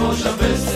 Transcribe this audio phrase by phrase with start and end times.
[0.00, 0.69] moja bez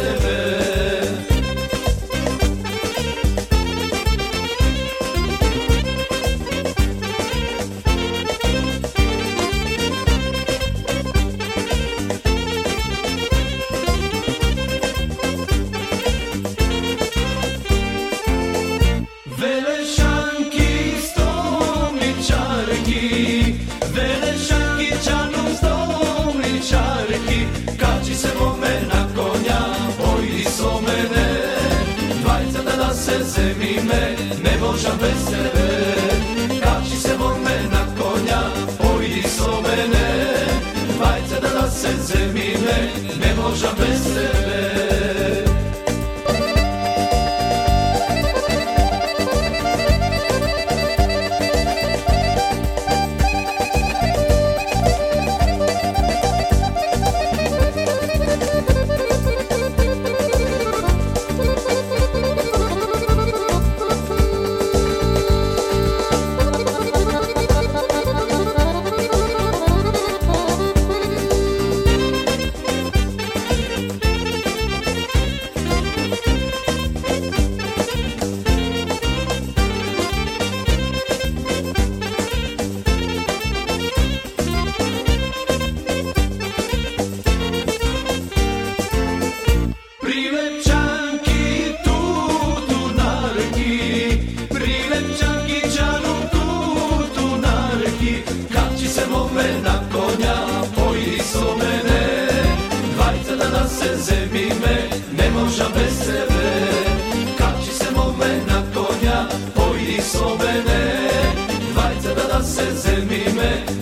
[112.43, 113.74] sevmime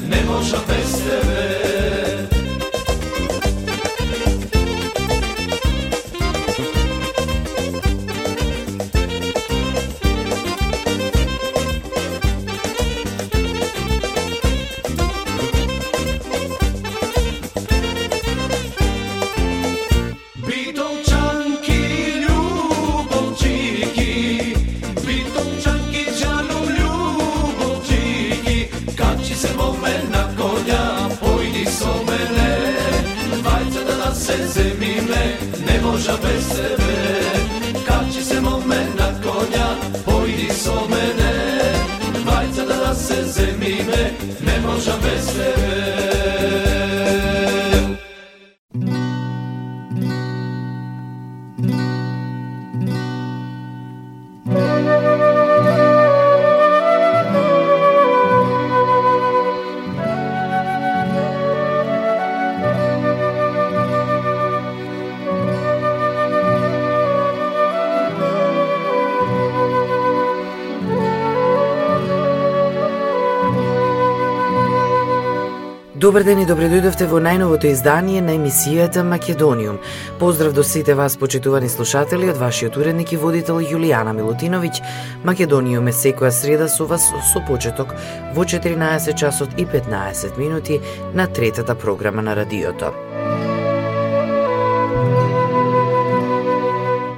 [76.12, 79.78] Добар ден и добре дојдовте во најновото издание на емисијата Македониум.
[80.20, 84.82] Поздрав до сите вас, почитувани слушатели, од вашиот уредник и водител Јулијана Милутиновиќ.
[85.24, 87.96] Македониум е секоја среда со вас со почеток
[88.36, 90.82] во 14 часот и 15 минути
[91.14, 92.92] на третата програма на радиото.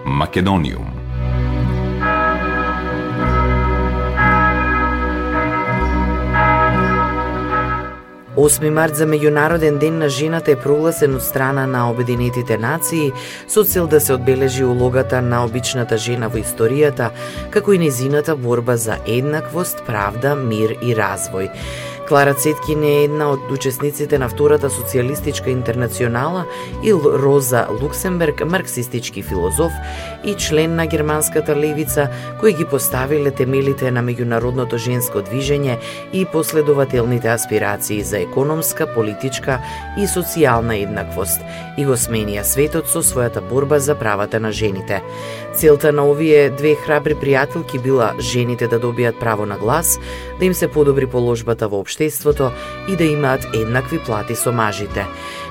[0.06, 0.93] Македониум
[8.36, 13.12] 8 март за меѓународен ден на жената е прогласен од страна на Обединетите нации
[13.46, 17.12] со цел да се одбележи улогата на обичната жена во историјата,
[17.54, 21.46] како и незината борба за еднаквост, правда, мир и развој.
[22.08, 26.42] Клара Цеткин е една од учесниците на втората социјалистичка интернационала
[26.84, 29.72] и Роза Луксемберг, марксистички филозоф
[30.24, 32.08] и член на германската левица,
[32.40, 35.78] кои ги поставиле темелите на меѓународното женско движење
[36.12, 39.58] и последователните аспирации за економска, политичка
[39.96, 41.40] и социјална еднаквост
[41.78, 45.00] и го сменија светот со својата борба за правата на жените.
[45.56, 50.00] Целта на овие две храбри пријателки била жените да добијат право на глас,
[50.38, 52.50] да им се подобри положбата во општеството
[52.90, 55.06] и да имаат еднакви плати со мажите.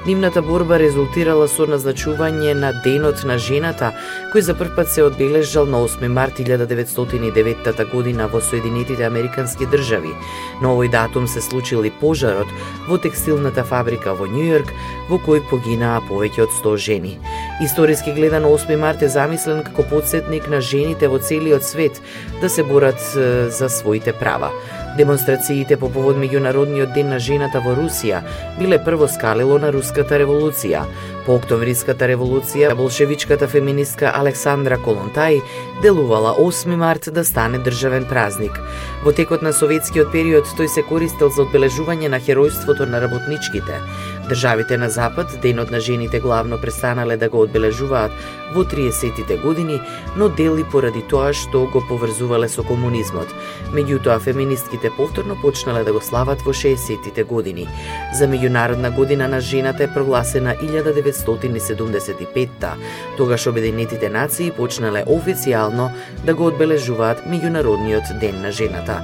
[0.06, 3.94] Нивната борба резултирала со назначување на Денот на жената,
[4.34, 10.12] кој за прв пат се одбележал на 8 март 1909 година во Соединетите Американски држави.
[10.60, 12.52] На овој датум се случил и пожарот
[12.90, 14.76] во текстилната фабрика во Нью Йорк,
[15.08, 17.16] во кој погинаа повеќе од 100 жени.
[17.64, 22.04] Историски гледано 8 март е замислен како подсетник на жените во целиот свет
[22.42, 24.52] да се борат за своите права.
[24.98, 28.20] Демонстрациите по повод меѓународниот ден на жената во Русија
[28.60, 30.84] биле прво скалило на руската револуција.
[31.26, 35.42] По октомвриската револуција, болшевичката феминистка Александра Колонтај
[35.82, 38.60] делувала 8 март да стане државен празник.
[39.04, 43.82] Во текот на советскиот период тој се користел за одбележување на херојството на работничките.
[44.30, 48.12] Државите на Запад денот на жените главно престанале да го одбележуваат
[48.54, 49.82] во 30-тите години,
[50.16, 53.28] но дели поради тоа што го поврзувале со комунизмот.
[53.74, 57.68] Меѓутоа, феминистките повторно почнале да го слават во 60-тите години.
[58.14, 62.76] За меѓународна година на жената е прогласена 1975-та.
[63.18, 65.92] Тогаш Обединетите нации почнале официјално
[66.26, 69.02] да го одбележуваат меѓународниот ден на жената.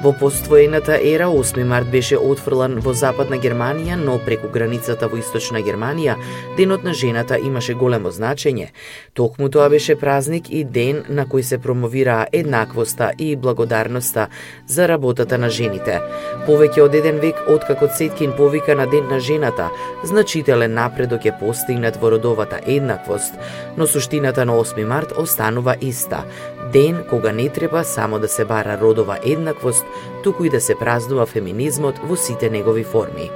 [0.00, 5.60] Во поствоената ера 8 март беше отфрлан во западна Германија, но преку границата во источна
[5.60, 6.14] Германија,
[6.56, 8.70] денот на жената имаше големо значење.
[9.12, 14.30] Токму тоа беше празник и ден на кој се промовираа еднаквоста и благодарноста
[14.66, 16.00] за работата на жените.
[16.48, 19.68] Повеќе од еден век откако Цеткин повика на ден на жената,
[20.04, 23.36] значителен напредок е постигнат во родовата еднаквост,
[23.76, 26.24] но суштината на 8 март останува иста
[26.72, 29.84] ден кога не треба само да се бара родова еднаквост,
[30.22, 33.30] туку и да се празнува феминизмот во сите негови форми.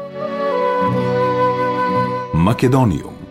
[2.35, 3.24] Македонијум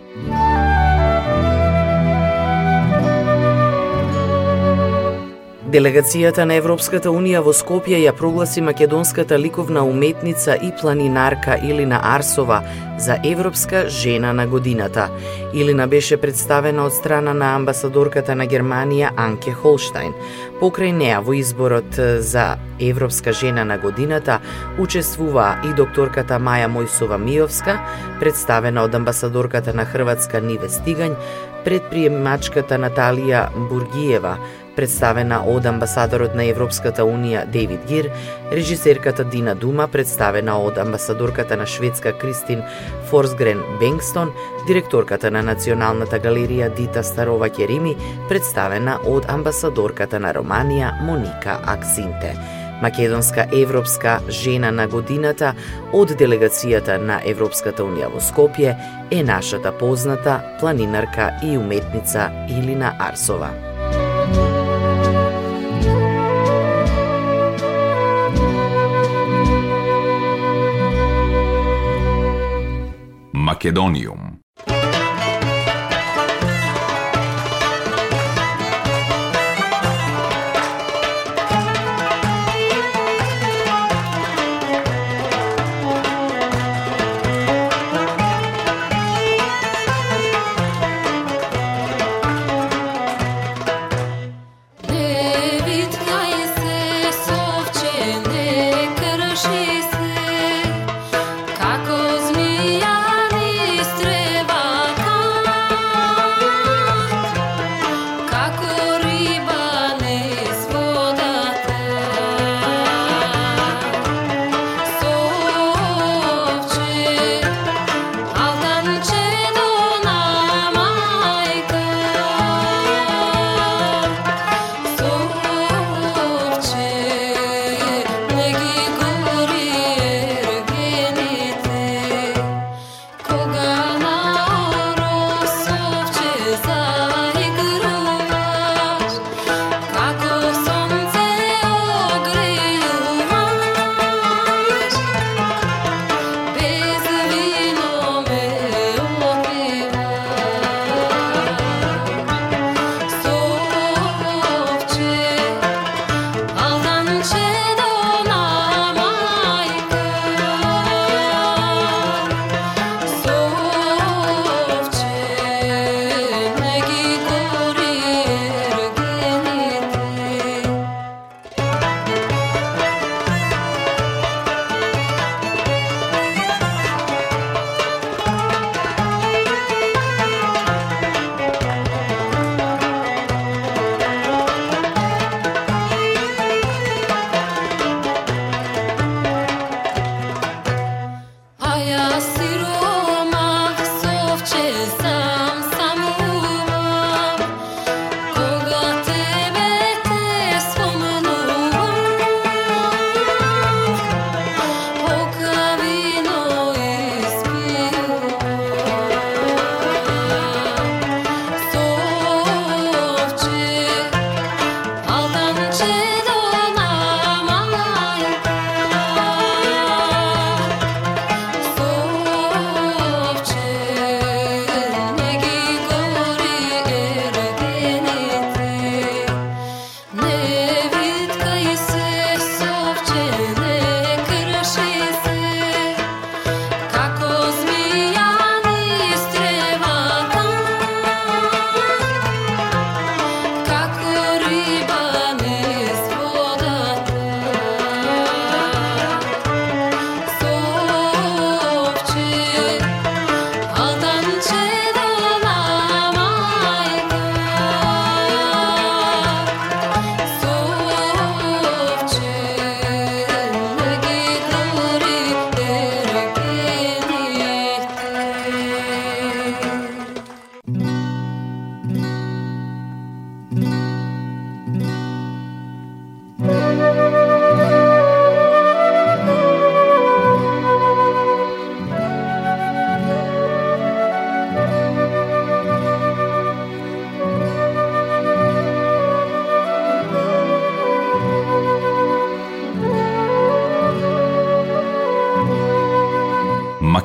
[5.74, 12.60] Делегацијата на Европската Унија во Скопје ја прогласи македонската ликовна уметница и планинарка Илина Арсова
[13.00, 15.10] за Европска жена на годината.
[15.54, 20.14] Илина беше представена од страна на амбасадорката на Германија Анке Холштайн.
[20.62, 24.40] Покрај неа во изборот за Европска жена на годината
[24.78, 27.80] учествуваа и докторката Маја Мојсова Миовска,
[28.20, 31.18] представена од амбасадорката на Хрватска Ниве Стигањ,
[31.66, 34.38] предприемачката Наталија Бургиева,
[34.76, 38.10] представена од амбасадорот на Европската Унија Дейвид Гир,
[38.52, 42.64] режисерката Дина Дума, представена од амбасадорката на Шведска Кристин
[43.10, 44.34] Форсгрен Бенгстон,
[44.68, 47.96] директорката на Националната галерија Дита Старова Керими,
[48.30, 52.36] представена од амбасадорката на Романија Моника Аксинте.
[52.84, 55.54] Македонска европска жена на годината
[55.94, 58.76] од делегацијата на Европската унија во Скопје
[59.12, 63.73] е нашата позната планинарка и уметница Илина Арсова.
[73.54, 74.33] Македониум.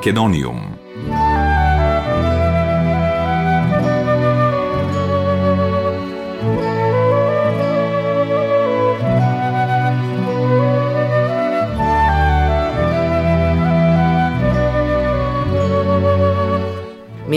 [0.08, 0.67] Македониум.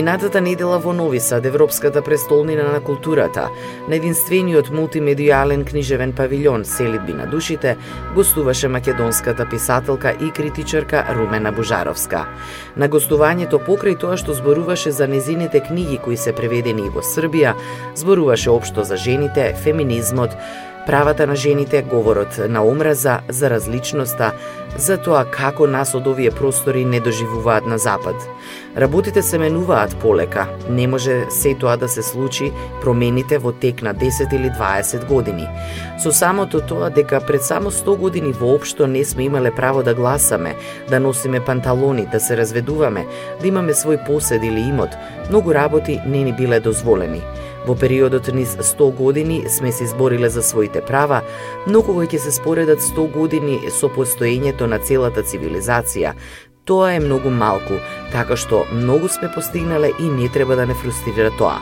[0.02, 3.44] Минатата недела во Нови Сад, Европската престолнина на културата,
[3.88, 7.76] на единствениот мултимедијален книжевен павилјон Селидби на душите,
[8.16, 12.24] гостуваше македонската писателка и критичарка Румена Божаровска.
[12.76, 17.54] На гостувањето покрај тоа што зборуваше за незините книги кои се преведени и во Србија,
[17.94, 20.34] зборуваше општо за жените, феминизмот,
[20.86, 24.32] правата на жените, говорот на омраза, за различноста,
[24.78, 28.16] за тоа како нас од овие простори не доживуваат на Запад.
[28.78, 32.52] Работите се менуваат полека, не може се тоа да се случи
[32.82, 35.48] промените во тек на 10 или 20 години.
[36.00, 40.56] Со самото тоа дека пред само 100 години воопшто не сме имале право да гласаме,
[40.90, 43.06] да носиме панталони, да се разведуваме,
[43.42, 44.90] да имаме свој посед или имот,
[45.30, 47.22] многу работи не ни биле дозволени.
[47.66, 51.22] Во периодот низ 100 години сме се избориле за своите права,
[51.68, 56.14] но кога ќе се споредат 100 години со постоењето на целата цивилизација,
[56.66, 57.80] тоа е многу малку,
[58.12, 61.60] така што многу сме постигнале и не треба да не фрустрира тоа.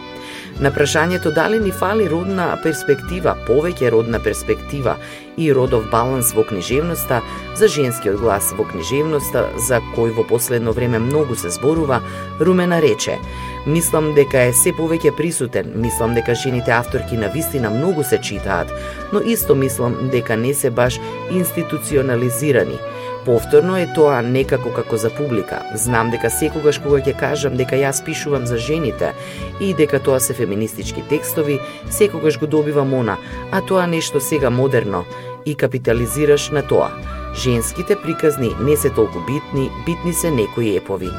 [0.59, 4.97] На прашањето дали ни фали родна перспектива, повеќе родна перспектива
[5.39, 7.21] и родов баланс во книжевноста,
[7.55, 12.01] за женскиот глас во книжевноста, за кој во последно време многу се зборува,
[12.39, 13.17] Румена рече
[13.65, 18.71] Мислам дека е се повеќе присутен, мислам дека жените авторки на вистина многу се читаат,
[19.13, 20.99] но исто мислам дека не се баш
[21.31, 22.79] институционализирани.
[23.25, 25.59] Повторно е тоа некако како за публика.
[25.75, 29.11] Знам дека секогаш кога ќе кажам дека јас пишувам за жените
[29.59, 31.59] и дека тоа се феминистички текстови,
[31.91, 33.17] секогаш го добивам она,
[33.51, 35.05] а тоа нешто сега модерно
[35.45, 36.89] и капитализираш на тоа.
[37.35, 41.09] Женските приказни не се толку битни, битни се некои епови.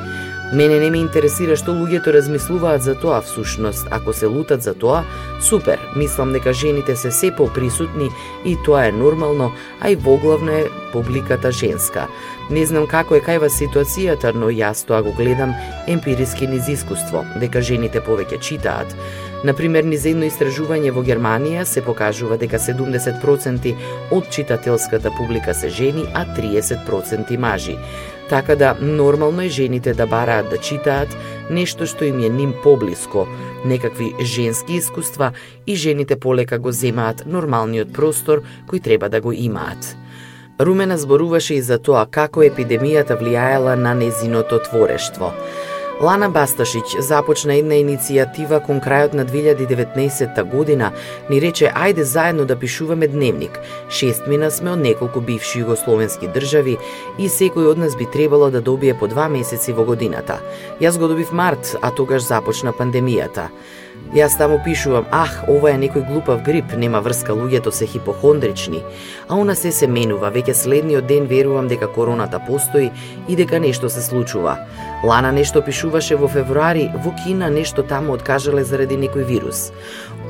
[0.52, 3.86] Мене не ме интересира што луѓето размислуваат за тоа всушност.
[3.90, 5.04] Ако се лутат за тоа,
[5.40, 5.78] супер.
[5.96, 8.10] Мислам дека жените се се поприсутни
[8.44, 12.08] и тоа е нормално, а и воглавно е публиката женска.
[12.50, 15.52] Не знам како е кајва ситуацијата, но јас тоа го гледам
[15.86, 18.96] емпириски низ искуство, дека жените повеќе читаат.
[19.46, 23.74] Например, низ едно истражување во Германија се покажува дека 70%
[24.10, 27.76] од читателската публика се жени, а 30% мажи.
[28.28, 31.16] Така да нормално е жените да бараат да читаат
[31.50, 33.28] нешто што им е ним поблиско,
[33.64, 35.32] некакви женски искуства
[35.66, 39.99] и жените полека го земаат нормалниот простор кој треба да го имаат.
[40.60, 45.30] Румена зборуваше и за тоа како епидемијата влијаела на незиното творештво.
[46.00, 50.86] Лана Басташиќ започна една иницијатива кон крајот на 2019 година,
[51.28, 53.58] ни рече ајде заедно да пишуваме дневник.
[53.90, 56.78] Шестмина сме од неколку бивши југословенски држави
[57.18, 60.38] и секој од нас би требало да добие по два месеци во годината.
[60.80, 63.50] Јас го добив март, а тогаш започна пандемијата.
[64.16, 68.80] Јас таму пишувам, ах, ова е некој глупав грип, нема врска, луѓето се хипохондрични.
[69.28, 72.90] А она се се менува, веќе следниот ден верувам дека короната постои
[73.28, 74.56] и дека нешто се случува.
[75.02, 79.70] Лана нешто пишуваше во февруари, во Кина нешто таму откажале заради некој вирус.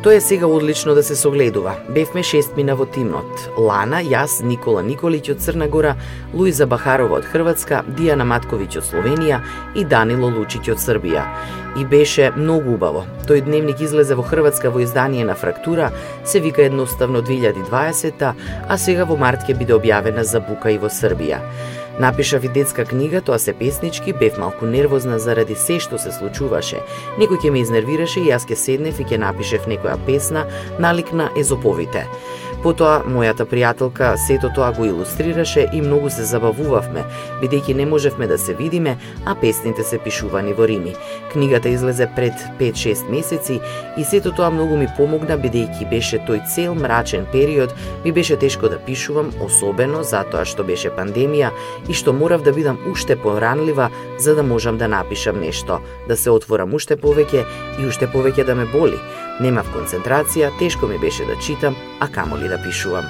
[0.03, 1.75] Тоа е сега одлично да се согледува.
[1.89, 3.51] Бевме шестмина во тимот.
[3.59, 5.97] Лана, јас, Никола Николиќ од Црна Гора,
[6.33, 9.41] Луиза Бахарова од Хрватска, Дијана Матковиќ од Словенија
[9.75, 11.27] и Данило Лучиќ од Србија.
[11.77, 13.05] И беше многу убаво.
[13.27, 15.91] Тој дневник излезе во Хрватска во издание на Фрактура,
[16.25, 18.33] се вика едноставно 2020,
[18.69, 21.43] а сега во март ќе биде објавена за бука и во Србија.
[21.99, 26.81] Напишав и детска книга, тоа се песнички, бев малку нервозна заради се што се случуваше.
[27.19, 30.47] Некој ќе ме изнервираше и јас ќе седнев и ќе напишев некоја песна,
[30.79, 32.07] налик на езоповите.
[32.61, 37.07] Потоа, мојата пријателка сето тоа го илустрираше и многу се забавувавме,
[37.41, 40.93] бидејќи не можевме да се видиме, а песните се пишувани во Рими.
[41.33, 43.61] Книгата излезе пред 5-6 месеци
[43.97, 47.73] и сето тоа многу ми помогна, бидејќи беше тој цел мрачен период,
[48.05, 51.55] ми беше тешко да пишувам, особено затоа што беше пандемија
[51.89, 53.89] и што морав да бидам уште поранлива
[54.19, 57.49] за да можам да напишам нешто, да се отворам уште повеќе
[57.81, 59.01] и уште повеќе да ме боли.
[59.41, 63.05] Немав концентрација, тешко ми беше да читам, а камоли да пишувам.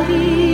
[0.00, 0.49] Maria.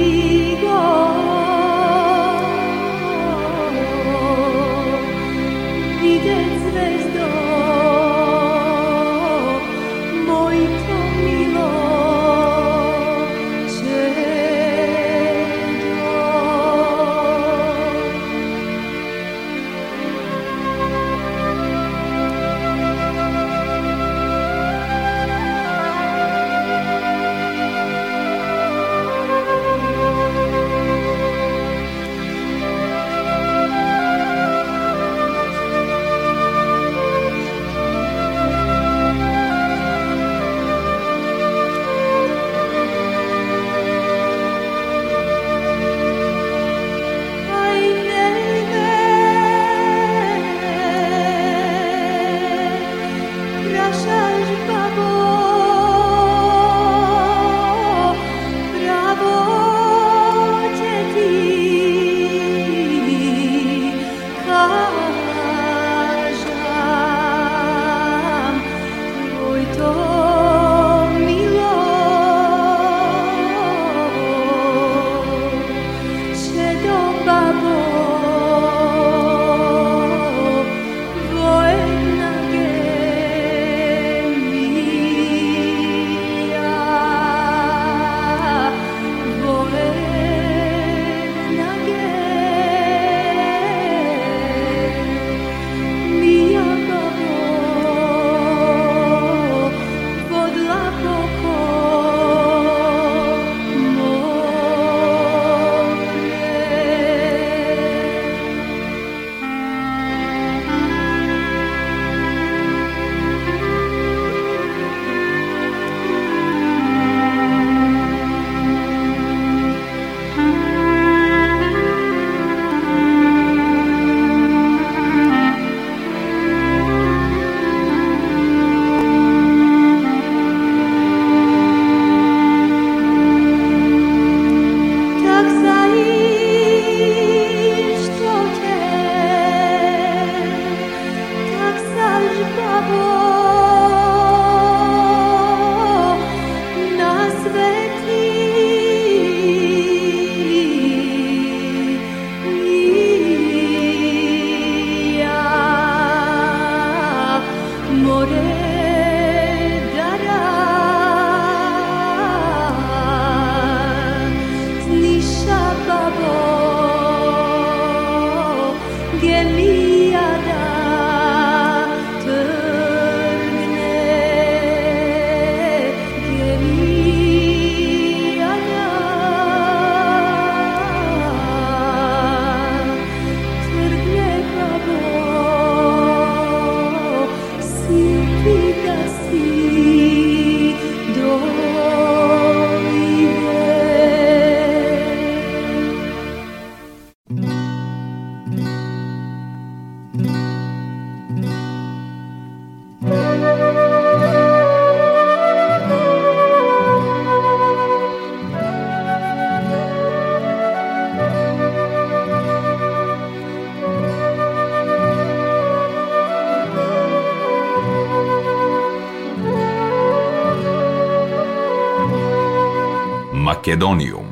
[223.46, 224.25] Македонијум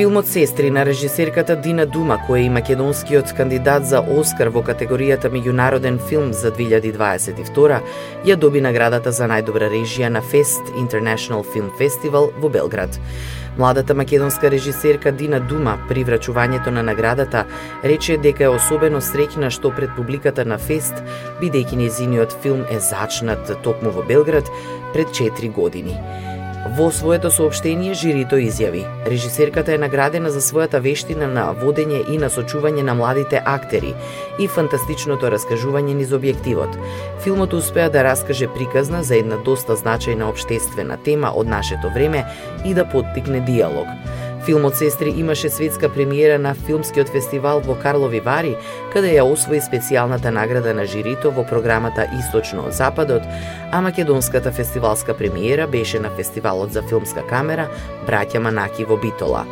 [0.00, 5.28] Филмот Сестри на режисерката Дина Дума, кој е и македонскиот кандидат за Оскар во категоријата
[5.28, 7.80] меѓународен филм за 2022,
[8.24, 12.96] ја доби наградата за најдобра режија на Фест International Film Festival во Белград.
[13.58, 17.44] Младата македонска режисерка Дина Дума при врачувањето на наградата
[17.84, 20.96] рече дека е особено среќна што пред публиката на Фест,
[21.44, 24.48] бидејќи незиниот филм е зачнат токму во Белград
[24.94, 26.00] пред 4 години.
[26.66, 32.84] Во своето сообштение жирито изјави: Режисерката е наградена за својата вештина на водење и насочување
[32.84, 33.94] на младите актери
[34.38, 36.76] и фантастичното раскажување низ објективот.
[37.24, 42.26] Филмот успеа да раскаже приказна за една доста значајна обштествена тема од нашето време
[42.64, 43.88] и да поттикне диалог.
[44.44, 48.56] Филмот Сестри имаше светска премиера на филмскиот фестивал во Карлови Вари,
[48.92, 53.22] каде ја освои специјалната награда на жирито во програмата Источно Западот,
[53.72, 57.68] а македонската фестивалска премиера беше на фестивалот за филмска камера
[58.08, 59.44] Браќа Манаки во Битола.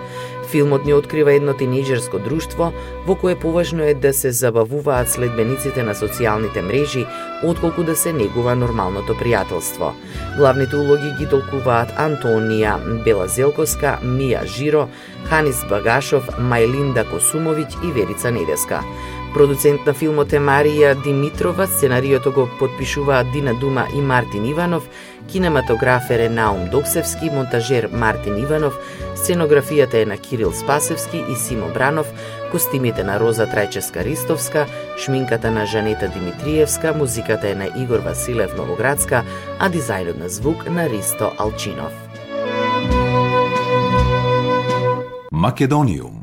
[0.50, 2.70] Филмот ни открива едно тинејџерско друштво
[3.06, 7.04] во кое поважно е да се забавуваат следбениците на социјалните мрежи,
[7.44, 9.92] отколку да се негува нормалното пријателство.
[10.36, 14.88] Главните улоги ги толкуваат Антонија Белазелковска, Мија Жиро,
[15.28, 18.82] Ханис Багашов, Мајлинда Косумовиќ и Верица Недеска.
[19.34, 24.88] Продуцент на филмот е Марија Димитрова, сценариото го подпишуваат Дина Дума и Мартин Иванов,
[25.28, 28.78] кинематографер е Наум Доксевски, монтажер Мартин Иванов,
[29.18, 32.06] сценографијата е на Кирил Спасевски и Симо Бранов,
[32.50, 39.24] костимите на Роза Трајческа Ристовска, шминката на Жанета Димитриевска, музиката е на Игор Василев Новоградска,
[39.58, 41.92] а дизајнот на звук на Ристо Алчинов.
[45.32, 46.17] Македониум Македониум.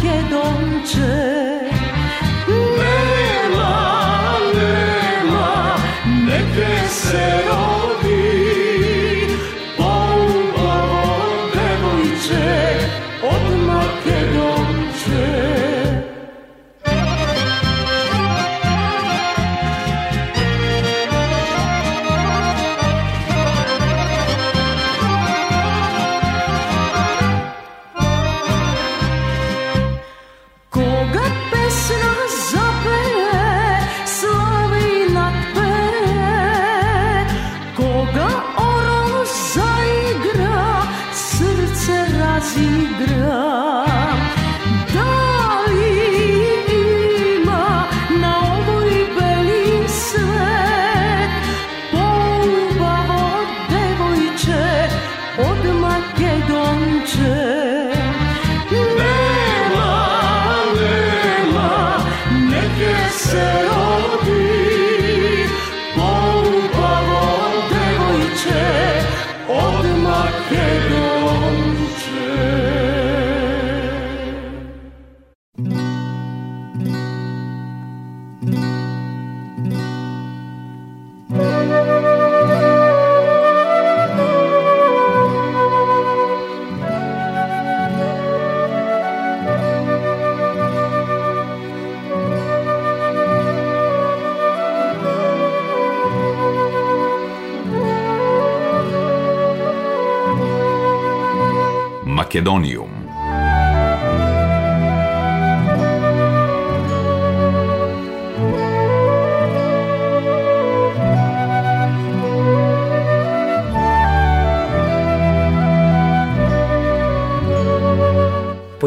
[0.00, 1.29] 别动真。